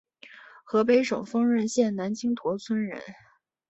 [0.63, 2.99] 河北省丰润县南青坨村人。